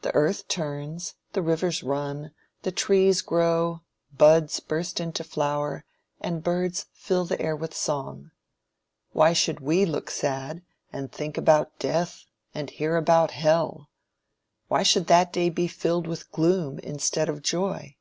The 0.00 0.14
earth 0.14 0.48
turns, 0.48 1.14
the 1.34 1.42
rivers 1.42 1.82
run, 1.82 2.30
the 2.62 2.72
trees 2.72 3.20
grow, 3.20 3.82
buds 4.16 4.60
burst 4.60 4.98
into 4.98 5.22
flower, 5.22 5.84
and 6.22 6.42
birds 6.42 6.86
fill 6.94 7.26
the 7.26 7.38
air 7.38 7.54
with 7.54 7.74
song. 7.74 8.30
Why 9.12 9.34
should 9.34 9.60
we 9.60 9.84
look 9.84 10.08
sad, 10.10 10.62
and 10.90 11.12
think 11.12 11.36
about 11.36 11.78
death, 11.78 12.24
and 12.54 12.70
hear 12.70 12.96
about 12.96 13.32
hell? 13.32 13.90
Why 14.68 14.82
should 14.82 15.06
that 15.08 15.34
day 15.34 15.50
be 15.50 15.68
filled 15.68 16.06
with 16.06 16.32
gloom 16.32 16.78
instead 16.78 17.28
of 17.28 17.42
joy? 17.42 17.96